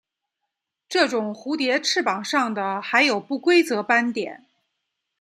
[0.89, 4.47] 这种蝴蝶翅膀上的还有不规则斑点。